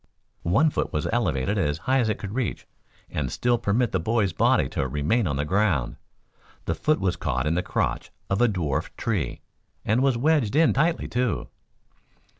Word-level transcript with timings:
One 0.49 0.71
foot 0.71 0.91
was 0.91 1.07
elevated 1.13 1.59
as 1.59 1.77
high 1.85 1.99
as 1.99 2.09
it 2.09 2.17
could 2.17 2.33
reach 2.33 2.65
and 3.11 3.31
still 3.31 3.59
permit 3.59 3.91
the 3.91 3.99
boy's 3.99 4.33
body 4.33 4.67
to 4.69 4.87
remain 4.87 5.27
on 5.27 5.35
the 5.35 5.45
ground. 5.45 5.95
The 6.65 6.73
foot 6.73 6.99
was 6.99 7.15
caught 7.15 7.45
in 7.45 7.53
the 7.53 7.61
crotch 7.61 8.09
of 8.27 8.41
a 8.41 8.47
dwarfed 8.47 8.97
tree, 8.97 9.41
and 9.85 10.01
was 10.01 10.17
wedged 10.17 10.55
in 10.55 10.73
tightly, 10.73 11.07
too. 11.07 11.49